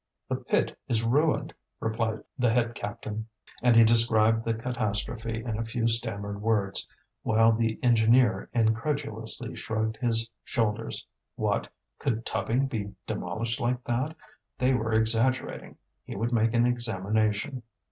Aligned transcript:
"The 0.29 0.37
pit 0.37 0.75
is 0.87 1.03
ruined," 1.03 1.53
replied 1.79 2.23
the 2.35 2.51
head 2.51 2.73
captain. 2.73 3.27
And 3.61 3.75
he 3.75 3.83
described 3.83 4.43
the 4.43 4.55
catastrophe 4.55 5.43
in 5.43 5.59
a 5.59 5.63
few 5.63 5.87
stammered 5.87 6.41
words, 6.41 6.89
while 7.21 7.51
the 7.51 7.77
engineer 7.83 8.49
incredulously 8.51 9.55
shrugged 9.55 9.97
his 9.97 10.27
shoulders. 10.43 11.05
What! 11.35 11.67
could 11.99 12.25
tubbing 12.25 12.65
be 12.65 12.95
demolished 13.05 13.59
like 13.61 13.83
that? 13.83 14.15
They 14.57 14.73
were 14.73 14.91
exaggerating; 14.91 15.77
he 16.03 16.15
would 16.15 16.33
make 16.33 16.55
an 16.55 16.65
examination. 16.65 17.61